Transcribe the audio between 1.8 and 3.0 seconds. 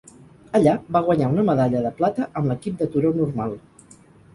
de plata amb l'equip de